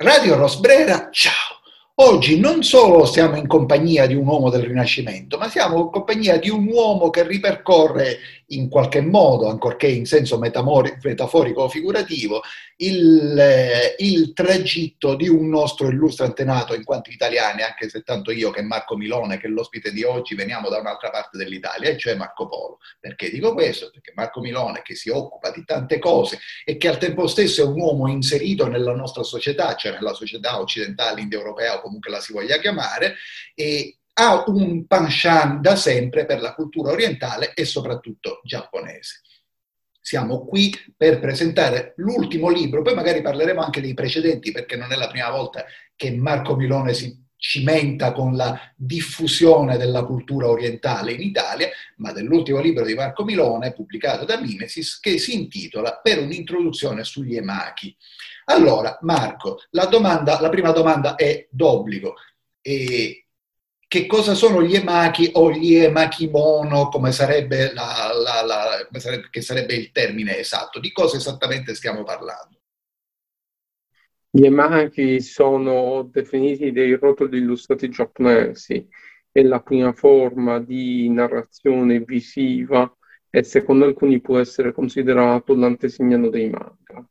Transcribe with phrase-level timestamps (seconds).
[0.00, 1.58] Radio Rosbrera, ciao!
[1.96, 6.38] Oggi non solo siamo in compagnia di un uomo del Rinascimento, ma siamo in compagnia
[6.38, 12.42] di un uomo che ripercorre in qualche modo, ancorché in senso metaforico o figurativo,
[12.76, 18.30] il, eh, il, tragitto di un nostro illustre antenato in quanto italiani, anche se tanto
[18.30, 21.98] io che Marco Milone, che è l'ospite di oggi, veniamo da un'altra parte dell'Italia, e
[21.98, 22.78] cioè Marco Polo.
[23.00, 23.90] Perché dico questo?
[23.90, 27.66] Perché Marco Milone, che si occupa di tante cose e che al tempo stesso è
[27.66, 32.32] un uomo inserito nella nostra società, cioè nella società occidentale, indoeuropea o comunque la si
[32.32, 33.16] voglia chiamare,
[33.54, 39.20] e ha un penchant da sempre per la cultura orientale e soprattutto giapponese.
[40.00, 44.96] Siamo qui per presentare l'ultimo libro, poi magari parleremo anche dei precedenti perché non è
[44.96, 51.20] la prima volta che Marco Milone si cimenta con la diffusione della cultura orientale in
[51.20, 57.04] Italia, ma dell'ultimo libro di Marco Milone pubblicato da Mimesis che si intitola Per un'introduzione
[57.04, 57.96] sugli emachi.
[58.46, 62.14] Allora, Marco, la, domanda, la prima domanda è d'obbligo.
[62.60, 63.27] E
[63.88, 69.28] che cosa sono gli emachi o gli emakimono, come sarebbe, la, la, la, come sarebbe,
[69.30, 70.78] che sarebbe il termine esatto?
[70.78, 72.60] Di cosa esattamente stiamo parlando?
[74.30, 78.86] Gli emaki sono definiti dei rotoli illustrati giapponesi,
[79.32, 82.94] è la prima forma di narrazione visiva
[83.30, 87.08] e secondo alcuni può essere considerato l'antesignano dei manga.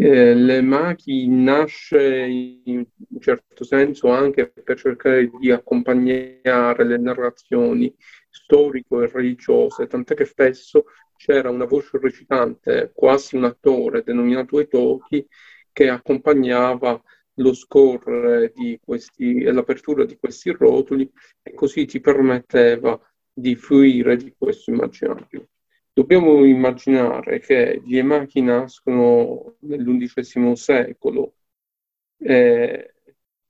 [0.00, 2.24] Eh, le Machi nasce
[2.62, 7.92] in un certo senso anche per cercare di accompagnare le narrazioni
[8.30, 10.84] storico e religiose, tant'è che spesso
[11.16, 15.26] c'era una voce recitante, quasi un attore denominato Etoki,
[15.72, 17.02] che accompagnava
[17.34, 21.10] lo scorrere di questi, e l'apertura di questi rotoli
[21.42, 22.96] e così ti permetteva
[23.32, 25.48] di fruire di questo immaginario.
[25.98, 31.34] Dobbiamo immaginare che gli emachi nascono nell'undicesimo secolo,
[32.18, 32.94] eh,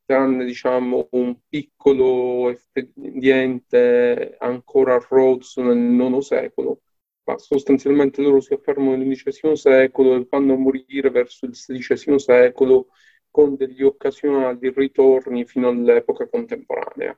[0.06, 6.80] tranne diciamo, un piccolo espediente ancora a Rhodes nel IX secolo,
[7.24, 12.88] ma sostanzialmente loro si affermano nell'undicesimo secolo e vanno a morire verso il XVI secolo
[13.30, 17.14] con degli occasionali ritorni fino all'epoca contemporanea.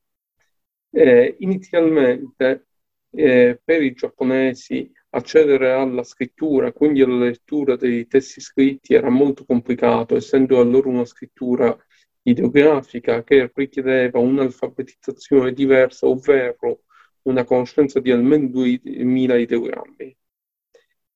[0.91, 2.67] Eh, inizialmente
[3.13, 9.45] eh, per i giapponesi accedere alla scrittura, quindi alla lettura dei testi scritti era molto
[9.45, 11.77] complicato, essendo a loro una scrittura
[12.23, 16.83] ideografica che richiedeva un'alfabetizzazione diversa, ovvero
[17.23, 20.17] una conoscenza di almeno 2000 ideogrammi.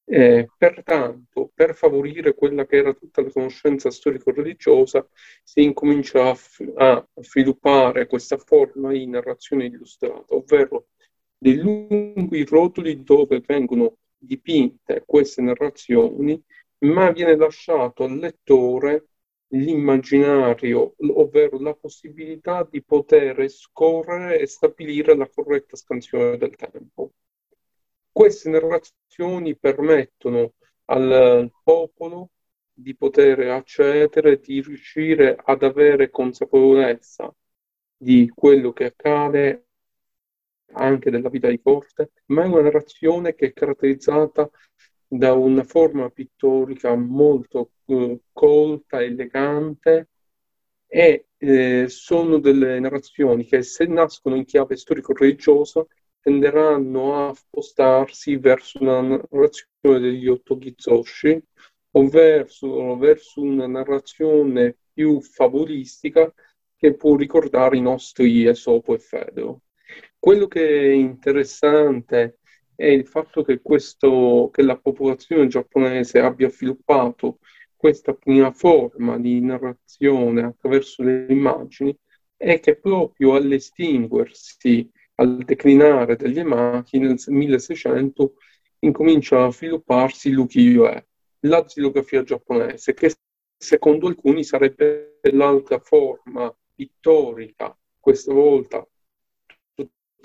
[0.06, 5.08] Eh, pertanto, per favorire quella che era tutta la conoscenza storico-religiosa,
[5.42, 10.88] si incomincia a, f- a sviluppare questa forma di narrazione illustrata, ovvero
[11.44, 16.42] dei lunghi rotoli dove vengono dipinte queste narrazioni,
[16.86, 19.08] ma viene lasciato al lettore
[19.48, 27.12] l'immaginario, ovvero la possibilità di poter scorrere e stabilire la corretta scansione del tempo.
[28.10, 30.54] Queste narrazioni permettono
[30.86, 32.30] al popolo
[32.72, 37.30] di poter accedere, di riuscire ad avere consapevolezza
[37.98, 39.63] di quello che accade
[40.74, 44.48] anche della vita di corte, ma è una narrazione che è caratterizzata
[45.06, 50.08] da una forma pittorica molto eh, colta, elegante
[50.86, 55.86] e eh, sono delle narrazioni che se nascono in chiave storico-religiosa
[56.20, 61.42] tenderanno a spostarsi verso una narrazione degli Otogizoshi,
[61.92, 66.32] ovvero verso una narrazione più favolistica
[66.76, 69.60] che può ricordare i nostri Esopo e Fedro.
[70.24, 72.38] Quello che è interessante
[72.74, 77.40] è il fatto che, questo, che la popolazione giapponese abbia sviluppato
[77.76, 81.94] questa prima forma di narrazione attraverso le immagini
[82.38, 88.36] e che proprio all'estinguersi, al declinare degli emaki nel 1600
[88.78, 91.06] incomincia a svilupparsi l'ukiyo-e,
[91.40, 93.12] la xilografia giapponese, che
[93.58, 98.88] secondo alcuni sarebbe l'altra forma pittorica, questa volta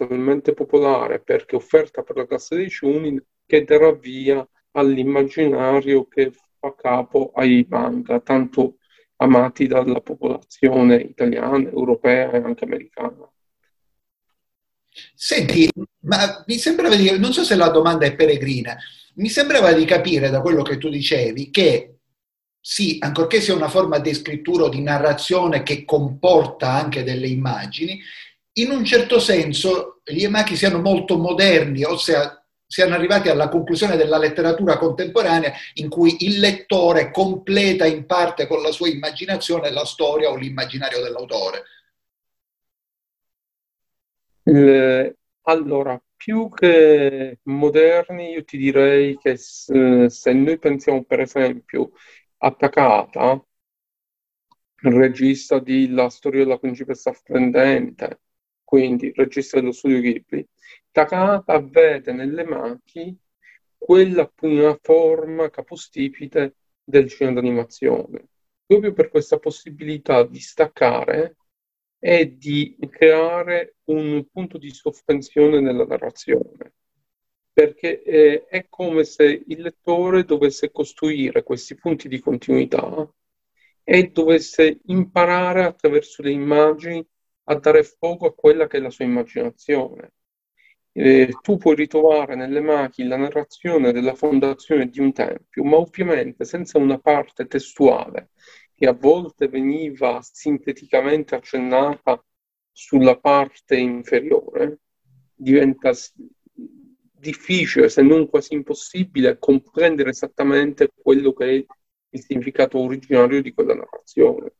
[0.08, 6.74] talmente popolare perché offerta per la classe dei Chunin che darà via all'immaginario che fa
[6.76, 8.78] capo ai manga, tanto
[9.18, 13.30] amati dalla popolazione italiana, europea e anche americana.
[15.14, 15.70] Senti,
[16.02, 18.78] ma mi sembrava di, non so se la domanda è peregrina,
[19.16, 22.00] mi sembrava di capire da quello che tu dicevi che
[22.62, 28.00] sì, ancorché sia una forma di scrittura o di narrazione che comporta anche delle immagini,
[28.62, 32.34] in un certo senso gli emaki siano molto moderni, ossia
[32.66, 38.62] siano arrivati alla conclusione della letteratura contemporanea in cui il lettore completa in parte con
[38.62, 41.64] la sua immaginazione la storia o l'immaginario dell'autore.
[45.44, 51.92] Allora, più che moderni, io ti direi che se, se noi pensiamo per esempio
[52.38, 53.44] a Takata,
[54.82, 58.22] il regista di La storia della principessa splendente,
[58.70, 60.48] quindi regista dello studio Ghibli,
[60.92, 63.18] Takata vede nelle Maki
[63.76, 68.28] quella prima forma capostipite del cinema d'animazione,
[68.68, 71.38] proprio per questa possibilità di staccare
[71.98, 76.74] e di creare un punto di sospensione nella narrazione,
[77.52, 83.12] perché eh, è come se il lettore dovesse costruire questi punti di continuità
[83.84, 87.04] e dovesse imparare attraverso le immagini
[87.50, 90.14] a dare fuoco a quella che è la sua immaginazione.
[90.92, 96.46] Eh, tu puoi ritrovare nelle macchine la narrazione della fondazione di un tempio, ma ovviamente
[96.46, 98.32] senza una parte testuale
[98.76, 102.24] che a volte veniva sinteticamente accennata
[102.72, 104.80] sulla parte inferiore,
[105.34, 105.92] diventa
[107.12, 111.66] difficile, se non quasi impossibile, comprendere esattamente quello che è
[112.12, 114.54] il significato originario di quella narrazione.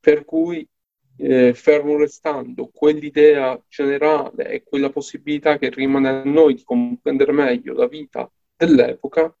[0.00, 0.66] Per cui,
[1.16, 7.74] eh, fermo restando quell'idea generale e quella possibilità che rimane a noi di comprendere meglio
[7.74, 9.34] la vita dell'epoca,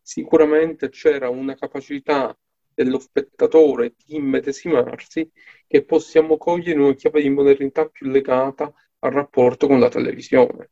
[0.00, 2.36] sicuramente c'era una capacità
[2.74, 5.30] dello spettatore di immedesimarsi
[5.66, 10.70] che possiamo cogliere in una chiave di modernità più legata al rapporto con la televisione,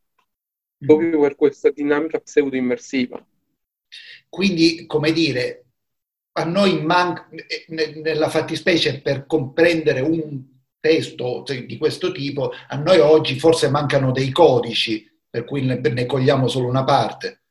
[0.79, 3.26] proprio per questa dinamica pseudo-immersiva.
[4.29, 5.63] Quindi, come dire,
[6.36, 7.28] a noi manca,
[7.69, 10.42] nella fattispecie per comprendere un
[10.81, 16.06] testo di questo tipo, a noi oggi forse mancano dei codici, per cui ne, ne
[16.06, 17.42] cogliamo solo una parte.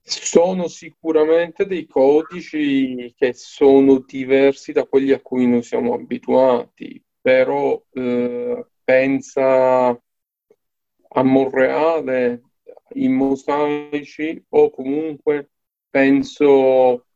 [0.00, 7.80] Sono sicuramente dei codici che sono diversi da quelli a cui noi siamo abituati, però
[7.92, 12.42] eh, pensa a Monreale,
[12.94, 15.50] i mosaici o comunque
[15.90, 17.07] penso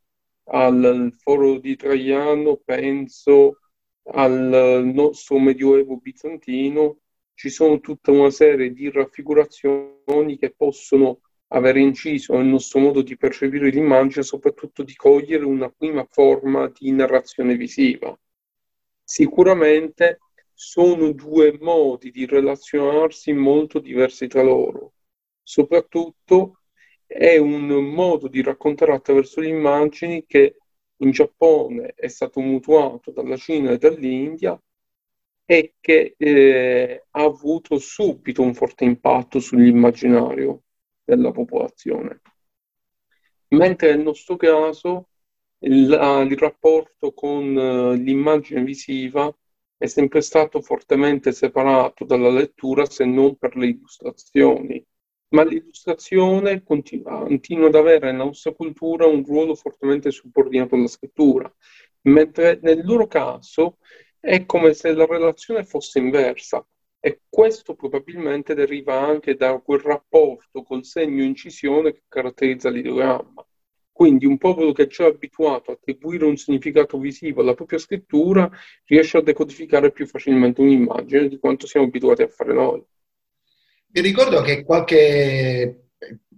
[0.45, 3.59] al foro di Traiano, penso
[4.11, 6.97] al nostro medioevo bizantino,
[7.35, 13.15] ci sono tutta una serie di raffigurazioni che possono aver inciso nel nostro modo di
[13.15, 18.17] percepire l'immagine, soprattutto di cogliere una prima forma di narrazione visiva.
[19.03, 20.19] Sicuramente
[20.53, 24.93] sono due modi di relazionarsi molto diversi tra loro.
[25.41, 26.59] Soprattutto
[27.13, 30.57] è un modo di raccontare attraverso le immagini che
[30.97, 34.59] in Giappone è stato mutuato dalla Cina e dall'India
[35.45, 40.63] e che eh, ha avuto subito un forte impatto sull'immaginario
[41.03, 42.21] della popolazione.
[43.49, 45.09] Mentre nel nostro caso
[45.59, 49.33] il, il rapporto con uh, l'immagine visiva
[49.77, 54.83] è sempre stato fortemente separato dalla lettura se non per le illustrazioni
[55.33, 61.51] ma l'illustrazione continua, continua ad avere nella nostra cultura un ruolo fortemente subordinato alla scrittura,
[62.01, 63.77] mentre nel loro caso
[64.19, 66.65] è come se la relazione fosse inversa
[66.99, 73.45] e questo probabilmente deriva anche da quel rapporto col segno incisione che caratterizza l'ideogramma.
[73.91, 78.49] Quindi un popolo che è già abituato a attribuire un significato visivo alla propria scrittura
[78.85, 82.83] riesce a decodificare più facilmente un'immagine di quanto siamo abituati a fare noi.
[83.95, 85.89] Mi ricordo che qualche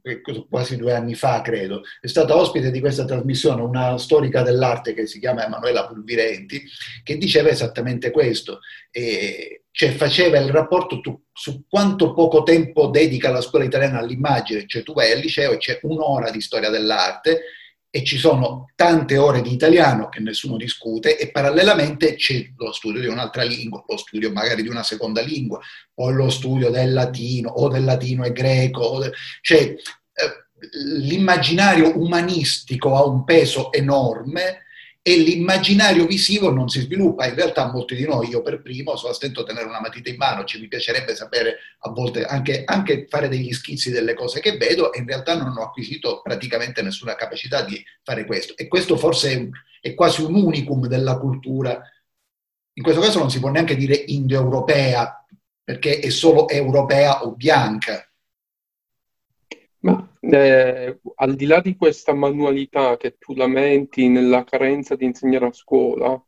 [0.02, 4.94] eh, quasi due anni fa, credo, è stata ospite di questa trasmissione una storica dell'arte
[4.94, 6.62] che si chiama Emanuela Pulvirenti,
[7.02, 8.60] che diceva esattamente questo,
[8.92, 14.68] e cioè faceva il rapporto tu, su quanto poco tempo dedica la scuola italiana all'immagine,
[14.68, 17.42] cioè tu vai al liceo e c'è un'ora di storia dell'arte
[17.96, 23.00] e ci sono tante ore di italiano che nessuno discute e parallelamente c'è lo studio
[23.00, 25.62] di un'altra lingua, lo studio magari di una seconda lingua,
[25.94, 29.14] o lo studio del latino, o del latino e greco, de...
[29.40, 29.78] cioè eh,
[30.98, 34.65] l'immaginario umanistico ha un peso enorme
[35.08, 37.28] e l'immaginario visivo non si sviluppa.
[37.28, 40.16] In realtà molti di noi, io per primo, sono attento a tenere una matita in
[40.16, 44.58] mano, ci mi piacerebbe sapere a volte anche, anche, fare degli schizzi delle cose che
[44.58, 48.58] vedo e in realtà non ho acquisito praticamente nessuna capacità di fare questo.
[48.58, 51.80] E questo forse è, è quasi un unicum della cultura.
[52.74, 55.24] In questo caso non si può neanche dire indoeuropea,
[55.64, 58.10] perché è solo europea o bianca.
[60.28, 65.54] Eh, al di là di questa manualità che tu lamenti nella carenza di insegnare a
[65.54, 66.22] scuola,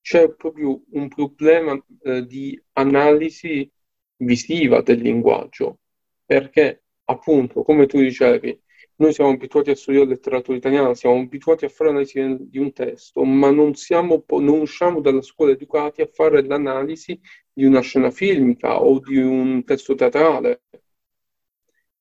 [0.00, 3.70] c'è proprio un problema eh, di analisi
[4.16, 5.78] visiva del linguaggio,
[6.24, 8.60] perché appunto, come tu dicevi,
[8.96, 13.24] noi siamo abituati a studiare letteratura italiana, siamo abituati a fare l'analisi di un testo,
[13.24, 17.18] ma non, siamo, non usciamo dalla scuola educati a fare l'analisi
[17.52, 20.62] di una scena filmica o di un testo teatrale.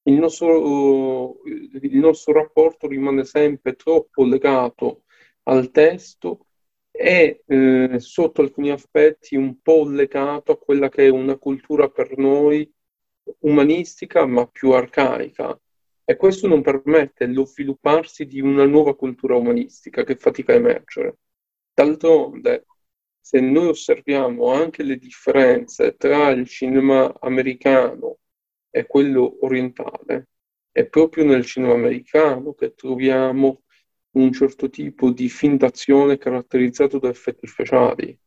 [0.03, 5.03] Il nostro, il nostro rapporto rimane sempre troppo legato
[5.43, 6.47] al testo
[6.91, 12.17] e eh, sotto alcuni aspetti un po' legato a quella che è una cultura per
[12.17, 12.69] noi
[13.39, 15.59] umanistica ma più arcaica
[16.03, 21.17] e questo non permette lo svilupparsi di una nuova cultura umanistica che fatica a emergere.
[21.73, 22.65] D'altronde,
[23.19, 28.17] se noi osserviamo anche le differenze tra il cinema americano
[28.71, 30.29] e quello orientale,
[30.71, 33.63] è proprio nel cinema americano che troviamo
[34.11, 38.17] un certo tipo di film d'azione caratterizzato da effetti speciali,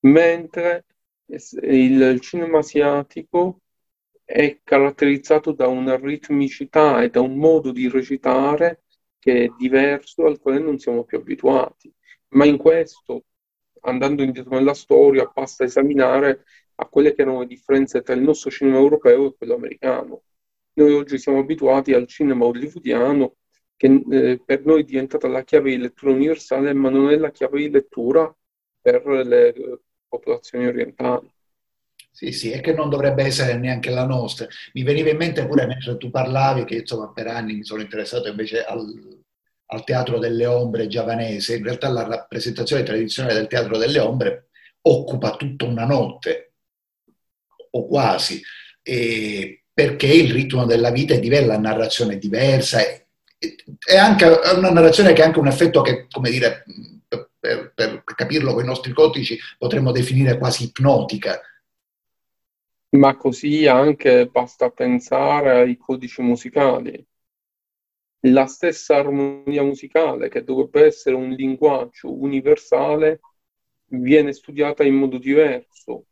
[0.00, 0.84] mentre
[1.26, 3.62] il cinema asiatico
[4.24, 8.84] è caratterizzato da una ritmicità e da un modo di recitare
[9.18, 11.92] che è diverso al quale non siamo più abituati.
[12.28, 13.24] Ma in questo,
[13.80, 16.44] andando indietro nella storia, basta esaminare
[16.80, 20.22] a quelle che erano le differenze tra il nostro cinema europeo e quello americano.
[20.74, 23.34] Noi oggi siamo abituati al cinema hollywoodiano
[23.76, 27.30] che eh, per noi è diventata la chiave di lettura universale, ma non è la
[27.30, 28.34] chiave di lettura
[28.80, 31.30] per le eh, popolazioni orientali.
[32.10, 34.46] Sì, sì, e che non dovrebbe essere neanche la nostra.
[34.72, 38.28] Mi veniva in mente pure mentre tu parlavi che insomma per anni mi sono interessato
[38.28, 39.22] invece al,
[39.66, 41.56] al teatro delle ombre giavanese.
[41.56, 44.48] In realtà la rappresentazione tradizionale del teatro delle ombre
[44.82, 46.49] occupa tutta una notte,
[47.70, 48.42] o quasi,
[48.82, 53.06] e perché il ritmo della vita è diverso, la narrazione è diversa, è,
[53.84, 56.64] è anche una narrazione che ha anche un effetto che, come dire,
[57.38, 61.40] per, per capirlo con i nostri codici, potremmo definire quasi ipnotica
[62.90, 67.04] ma così anche basta pensare ai codici musicali.
[68.24, 73.20] La stessa armonia musicale, che dovrebbe essere un linguaggio universale,
[73.86, 76.06] viene studiata in modo diverso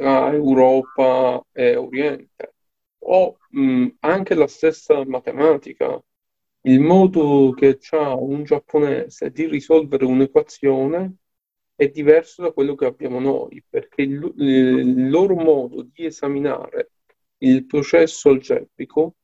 [0.00, 2.54] tra Europa e Oriente.
[3.00, 6.02] O mh, anche la stessa matematica,
[6.62, 11.16] il modo che ha un giapponese di risolvere un'equazione
[11.74, 16.92] è diverso da quello che abbiamo noi, perché il, il loro modo di esaminare
[17.38, 19.16] il processo algebrico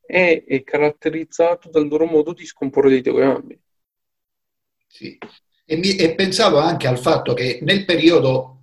[0.00, 3.60] è, è, caratterizzato dal loro modo di scomporre i teoremi.
[4.86, 5.18] Sì,
[5.64, 8.55] e, mi, e pensavo anche al fatto che nel periodo,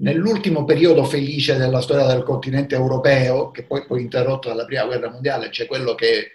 [0.00, 5.10] nell'ultimo periodo felice della storia del continente europeo, che poi fu interrotto dalla prima guerra
[5.10, 6.32] mondiale, c'è quello che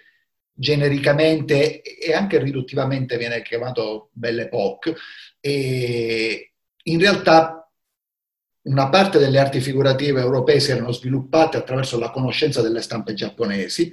[0.52, 4.94] genericamente e anche riduttivamente viene chiamato Belle Époque,
[5.40, 6.52] e
[6.84, 7.70] in realtà
[8.62, 13.92] una parte delle arti figurative europee si erano sviluppate attraverso la conoscenza delle stampe giapponesi.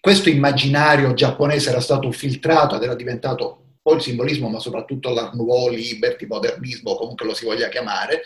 [0.00, 5.34] Questo immaginario giapponese era stato filtrato ed era diventato poi il simbolismo, ma soprattutto l'art
[5.34, 8.22] nouveau, liberty, modernismo, comunque lo si voglia chiamare.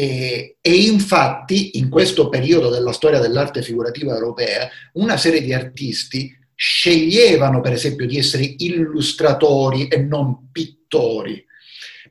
[0.00, 6.32] E, e, infatti in questo periodo della storia dell'arte figurativa europea una serie di artisti
[6.54, 11.44] sceglievano per esempio di essere illustratori e non pittori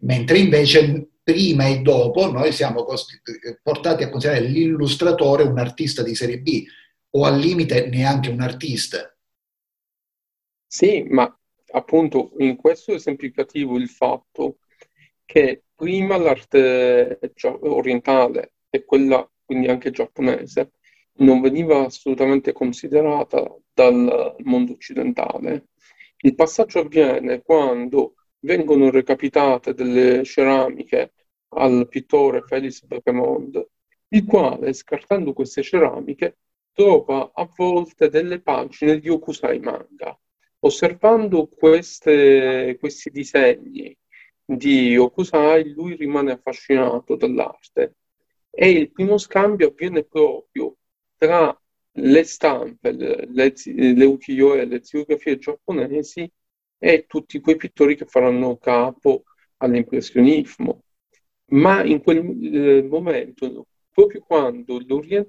[0.02, 2.86] mentre invece prima e dopo noi siamo
[3.64, 6.66] portati a considerare l'illustratore un artista di serie B
[7.12, 9.16] o al limite neanche un artista.
[10.66, 11.34] Sì, ma
[11.72, 14.58] appunto in questo esemplificativo il fatto
[15.24, 17.20] che prima l'arte
[17.62, 20.72] orientale e quella quindi anche giapponese
[21.20, 25.68] non veniva assolutamente considerata dal mondo occidentale.
[26.22, 31.14] Il passaggio avviene quando vengono recapitate delle ceramiche
[31.50, 33.68] al pittore Félix Beckemond,
[34.10, 36.38] il quale, scartando queste ceramiche,
[36.74, 40.20] trova a volte delle pagine di Okusai manga.
[40.60, 43.96] Osservando queste, questi disegni
[44.50, 47.98] di Okusai, lui rimane affascinato dall'arte
[48.50, 50.78] e il primo scambio avviene proprio
[51.18, 51.56] tra
[52.00, 56.32] le stampe, le, le, le ukiyo-e, le zirografie giapponesi
[56.78, 59.24] e tutti quei pittori che faranno capo
[59.58, 60.84] all'impressionismo.
[61.50, 64.80] Ma in quel eh, momento, proprio quando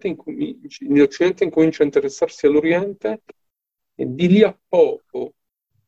[0.03, 3.23] incomincia, l'Occidente incomincia a interessarsi all'Oriente,
[3.95, 5.35] di lì a poco,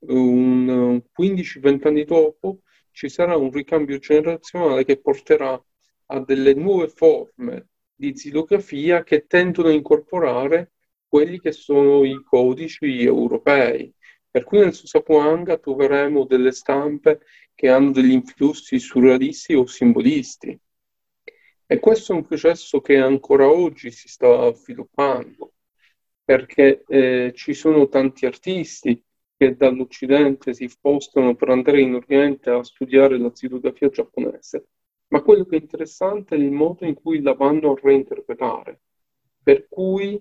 [0.01, 2.61] un 15-20 anni dopo,
[3.01, 5.59] ci sarà un ricambio generazionale che porterà
[6.09, 10.73] a delle nuove forme di xilografia che tendono a incorporare
[11.09, 13.91] quelli che sono i codici europei.
[14.31, 17.21] Per cui nel Susapuanga troveremo delle stampe
[17.55, 20.61] che hanno degli influssi surrealisti o simbolisti.
[21.67, 25.55] E questo è un processo che ancora oggi si sta sviluppando.
[26.25, 29.03] perché eh, ci sono tanti artisti
[29.41, 34.67] che dall'Occidente si spostano per andare in Oriente a studiare la xilografia giapponese,
[35.09, 38.83] ma quello che è interessante è il modo in cui la vanno a reinterpretare,
[39.43, 40.21] per cui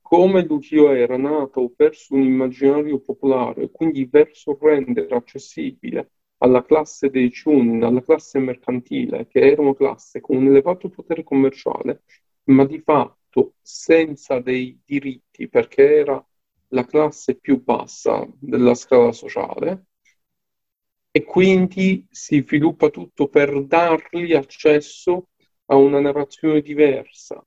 [0.00, 7.30] come l'ukiyo era nato verso un immaginario popolare, quindi verso rendere accessibile alla classe dei
[7.30, 12.02] Chun, alla classe mercantile, che era una classe con un elevato potere commerciale,
[12.44, 16.26] ma di fatto senza dei diritti, perché era
[16.68, 19.86] la classe più bassa della scala sociale,
[21.10, 25.30] e quindi si sviluppa tutto per dargli accesso
[25.66, 27.44] a una narrazione diversa,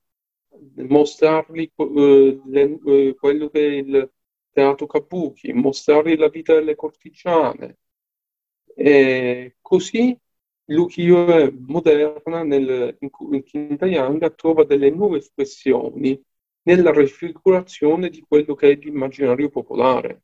[0.76, 4.12] mostrargli eh, eh, quello che è il
[4.52, 7.78] teatro kabuki, mostrargli la vita delle cortigiane.
[8.76, 10.18] E così
[10.66, 16.22] l'ukiyo moderna nel, in, in Kintayanga trova delle nuove espressioni
[16.64, 20.24] nella raffigurazione di quello che è l'immaginario popolare.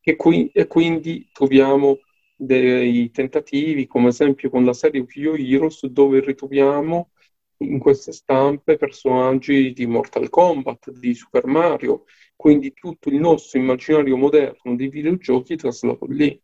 [0.00, 1.98] E, qui, e quindi troviamo
[2.34, 7.10] dei tentativi, come esempio con la serie Ukiyo Heroes, dove ritroviamo
[7.58, 14.16] in queste stampe personaggi di Mortal Kombat, di Super Mario, quindi tutto il nostro immaginario
[14.16, 16.40] moderno di videogiochi traslato lì.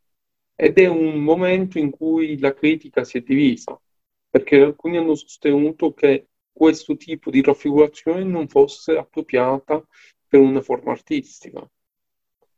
[0.54, 3.80] Ed è un momento in cui la critica si è divisa,
[4.28, 9.86] perché alcuni hanno sostenuto che questo tipo di raffigurazione non fosse appropriata
[10.26, 11.68] per una forma artistica.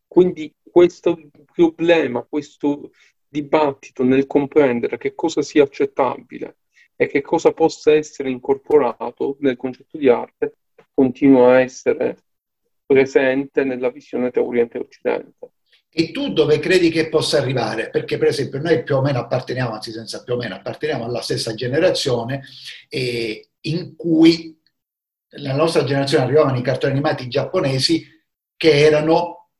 [0.06, 1.18] Quindi questo
[1.52, 2.92] problema, questo
[3.26, 6.58] dibattito nel comprendere che cosa sia accettabile
[6.94, 10.58] e che cosa possa essere incorporato nel concetto di arte
[10.94, 12.22] continua a essere
[12.86, 15.50] presente nella visione tra Oriente e Occidente.
[15.90, 17.90] E tu dove credi che possa arrivare?
[17.90, 21.23] Perché per esempio noi più o meno apparteniamo, anzi senza più o meno, apparteniamo alla
[21.23, 22.42] stessa generazione
[22.88, 24.57] eh, in cui
[25.30, 28.07] nella nostra generazione arrivavano i cartoni animati giapponesi
[28.57, 29.50] che erano,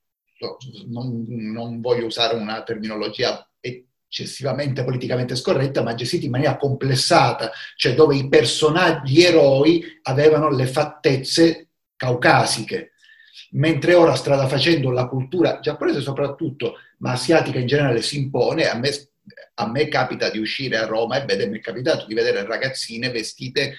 [0.89, 7.95] non, non voglio usare una terminologia eccessivamente politicamente scorretta, ma gestiti in maniera complessata, cioè
[7.95, 12.93] dove i personaggi eroi avevano le fattezze caucasiche.
[13.51, 18.77] Mentre ora strada facendo la cultura giapponese soprattutto, ma asiatica in generale si impone, a
[18.77, 18.91] me,
[19.55, 23.11] a me capita di uscire a Roma e vedere, mi è capitato di vedere ragazzine
[23.11, 23.77] vestite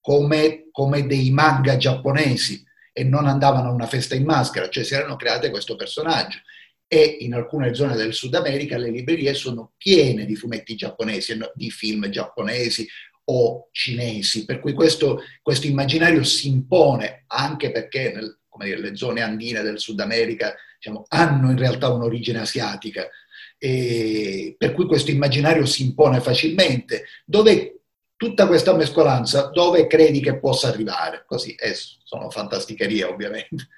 [0.00, 4.94] come, come dei manga giapponesi e non andavano a una festa in maschera, cioè si
[4.94, 6.40] erano create questo personaggio.
[6.88, 11.70] E in alcune zone del Sud America le librerie sono piene di fumetti giapponesi, di
[11.70, 12.86] film giapponesi
[13.24, 19.22] o cinesi, per cui questo, questo immaginario si impone anche perché nel, dire, le zone
[19.22, 23.08] andine del Sud America diciamo, hanno in realtà un'origine asiatica,
[23.56, 27.04] e per cui questo immaginario si impone facilmente.
[27.24, 27.82] Dove
[28.16, 31.24] tutta questa mescolanza, dove credi che possa arrivare?
[31.26, 33.68] Così, eh, sono fantasticherie ovviamente.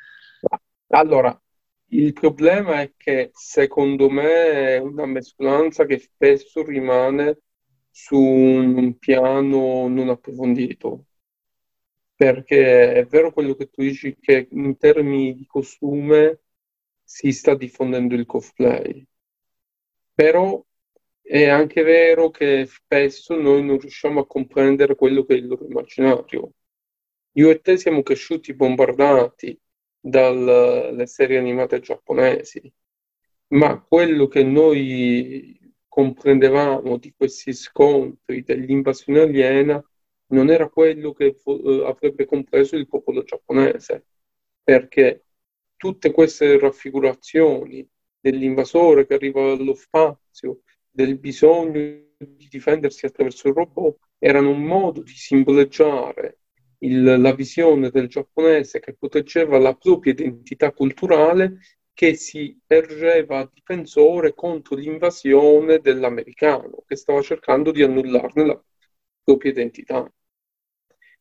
[0.89, 1.39] Allora,
[1.89, 7.41] il problema è che secondo me è una mescolanza che spesso rimane
[7.91, 11.05] su un piano non approfondito.
[12.25, 16.41] Perché è vero quello che tu dici che in termini di costume
[17.03, 19.07] si sta diffondendo il cosplay,
[20.15, 20.65] però
[21.21, 25.67] è anche vero che spesso noi non riusciamo a comprendere quello che è il loro
[25.67, 26.53] immaginario.
[27.33, 29.61] Io e te siamo cresciuti bombardati
[30.01, 32.73] dalle serie animate giapponesi,
[33.49, 39.87] ma quello che noi comprendevamo di questi scontri, dell'invasione aliena,
[40.29, 44.07] non era quello che eh, avrebbe compreso il popolo giapponese,
[44.63, 45.25] perché
[45.77, 47.87] tutte queste raffigurazioni
[48.19, 50.61] dell'invasore che arriva dallo spazio,
[50.91, 51.81] del bisogno
[52.19, 56.39] di difendersi attraverso il robot, erano un modo di simboleggiare
[56.79, 61.59] il, la visione del giapponese che proteggeva la propria identità culturale
[61.93, 68.65] che si ergeva difensore contro l'invasione dell'americano che stava cercando di annullarne la
[69.25, 70.13] propria identità.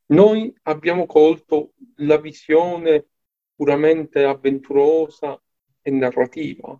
[0.07, 3.07] Noi abbiamo colto la visione
[3.55, 5.41] puramente avventurosa
[5.81, 6.79] e narrativa.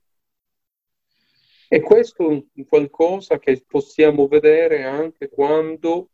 [1.70, 6.10] E questo è qualcosa che possiamo vedere anche quando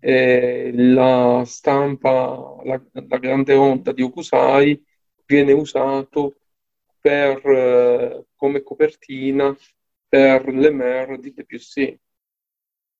[0.00, 4.84] eh, la stampa, la, la, grande onda di Okusai
[5.24, 6.40] viene usato
[7.00, 9.56] per, eh, come copertina
[10.08, 11.98] per le mer di Debussy.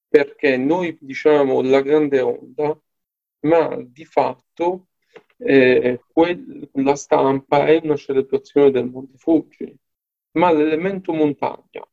[0.09, 2.79] Perché noi diciamo la grande onda,
[3.41, 4.89] ma di fatto
[5.39, 9.77] eh, quel, la stampa è una celebrazione del Monte Fuji,
[10.33, 11.87] ma l'elemento montagna,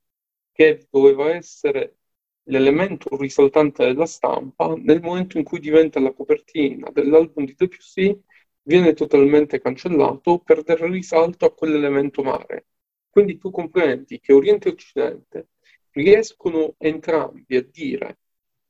[0.52, 1.98] che doveva essere
[2.44, 8.22] l'elemento risaltante della stampa nel momento in cui diventa la copertina dell'album di Debussy
[8.62, 12.68] viene totalmente cancellato per dare risalto a quell'elemento mare.
[13.10, 15.48] Quindi tu comprendi che Oriente e Occidente
[15.96, 18.20] riescono entrambi a dire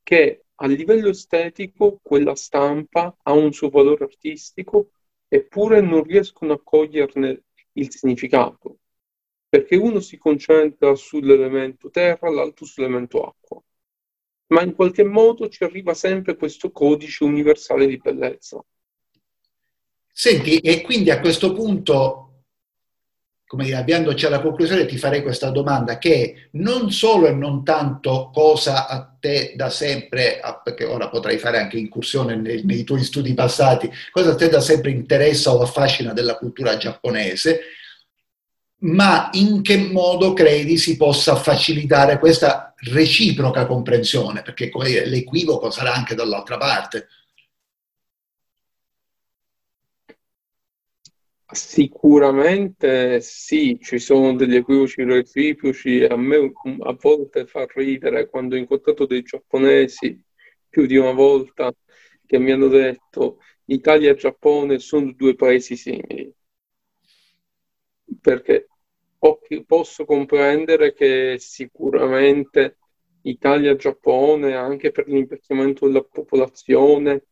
[0.02, 4.90] che a livello estetico quella stampa ha un suo valore artistico,
[5.28, 8.78] eppure non riescono a coglierne il significato,
[9.48, 13.60] perché uno si concentra sull'elemento terra, l'altro sull'elemento acqua.
[14.48, 18.64] Ma in qualche modo ci arriva sempre questo codice universale di bellezza.
[20.12, 22.25] Senti, e quindi a questo punto
[23.46, 28.30] come dire, avviandoci alla conclusione, ti farei questa domanda che non solo e non tanto
[28.32, 33.34] cosa a te da sempre, perché ora potrai fare anche incursione nei, nei tuoi studi
[33.34, 37.60] passati, cosa a te da sempre interessa o affascina della cultura giapponese,
[38.78, 44.42] ma in che modo credi si possa facilitare questa reciproca comprensione?
[44.42, 47.06] Perché come dire, l'equivoco sarà anche dall'altra parte.
[51.56, 56.04] Sicuramente sì, ci sono degli equivoci reciproci.
[56.04, 60.22] A me a volte fa ridere quando ho incontrato dei giapponesi
[60.68, 61.74] più di una volta
[62.26, 66.30] che mi hanno detto Italia e Giappone sono due paesi simili.
[68.20, 68.68] Perché
[69.64, 72.76] posso comprendere che sicuramente
[73.22, 77.24] Italia e Giappone, anche per l'invecchiamento della popolazione,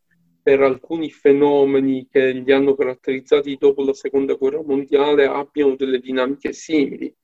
[0.44, 6.52] per alcuni fenomeni che li hanno caratterizzati dopo la seconda guerra mondiale abbiano delle dinamiche
[6.52, 7.16] simili.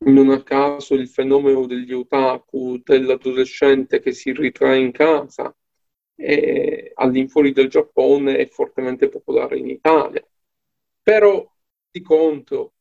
[0.00, 5.56] Non a caso il fenomeno degli otaku, dell'adolescente che si ritrae in casa,
[6.16, 10.22] e all'infuori del Giappone è fortemente popolare in Italia.
[11.00, 11.50] Però
[11.90, 12.74] di contro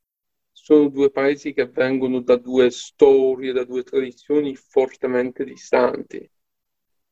[0.52, 6.30] sono due paesi che vengono da due storie, da due tradizioni fortemente distanti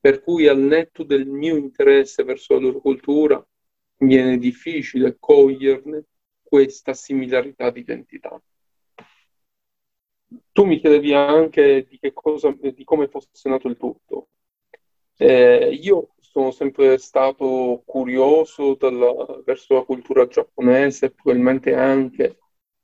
[0.02, 3.48] per cui al netto del mio interesse verso la loro cultura
[3.98, 6.06] viene difficile coglierne
[6.42, 8.42] questa similarità di identità.
[10.52, 14.30] Tu mi chiedevi anche di, cosa, di come fosse nato il tutto.
[15.18, 19.14] Eh, io sono sempre stato curioso dalla,
[19.46, 22.40] verso la cultura giapponese, probabilmente anche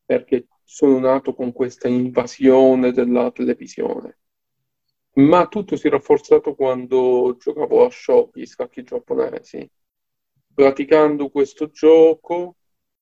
[0.06, 4.20] perché sono nato con questa invasione della televisione
[5.18, 9.68] ma tutto si è rafforzato quando giocavo a shoki, scacchi giapponesi.
[10.54, 12.58] Praticando questo gioco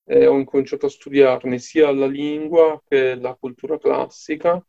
[0.06, 4.64] eh, ho incominciato a studiarne sia la lingua che la cultura classica,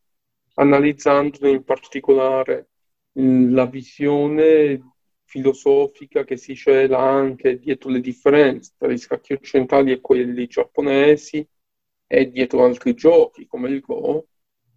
[0.54, 2.68] analizzandone in particolare
[3.12, 10.00] la visione filosofica che si cela anche dietro le differenze tra gli scacchi occidentali e
[10.00, 11.46] quelli giapponesi
[12.06, 14.26] e dietro altri giochi come il Go,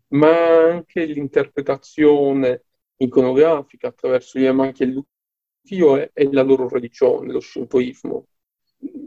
[0.10, 2.64] ma anche l'interpretazione
[2.98, 8.28] iconografica attraverso gli Amaki e l'Ukiyo e, e la loro religione, lo Shintoismo.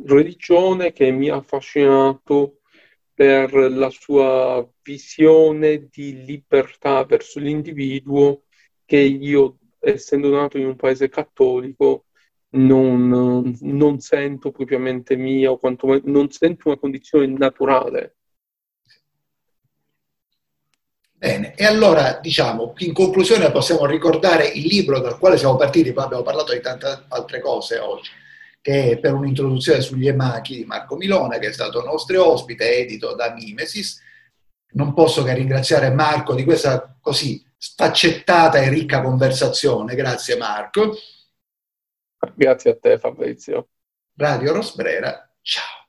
[0.04, 2.60] Religione che mi ha affascinato
[3.14, 8.44] per la sua visione di libertà verso l'individuo
[8.84, 12.06] che io, essendo nato in un paese cattolico,
[12.54, 18.16] non, non sento propriamente mia o quantomeno non sento una condizione naturale
[21.22, 26.02] Bene, e allora diciamo, in conclusione possiamo ricordare il libro dal quale siamo partiti, poi
[26.02, 28.10] abbiamo parlato di tante altre cose oggi,
[28.60, 33.14] che è per un'introduzione sugli emachi di Marco Milone, che è stato nostro ospite, edito
[33.14, 34.02] da Mimesis.
[34.72, 39.94] Non posso che ringraziare Marco di questa così sfaccettata e ricca conversazione.
[39.94, 40.96] Grazie Marco.
[42.34, 43.68] Grazie a te Fabrizio.
[44.16, 45.81] Radio Rosbrera, ciao.